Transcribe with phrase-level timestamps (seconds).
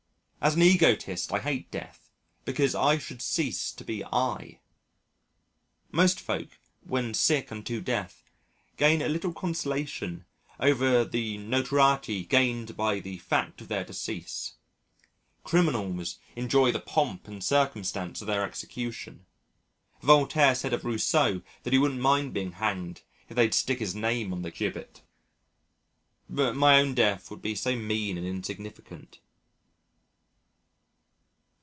[0.43, 2.09] As an Egotist I hate death
[2.45, 4.59] because I should cease to be I.
[5.91, 8.23] Most folk, when sick unto death,
[8.75, 10.25] gain a little consolation
[10.59, 14.53] over the notoriety gained by the fact of their decease.
[15.43, 19.27] Criminals enjoy the pomp and circumstance of their execution.
[20.01, 24.33] Voltaire said of Rousseau that he wouldn't mind being hanged if they'd stick his name
[24.33, 25.03] on the gibbet.
[26.27, 29.19] But my own death would be so mean and insignificant.